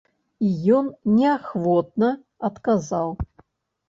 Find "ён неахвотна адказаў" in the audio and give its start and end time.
0.77-3.13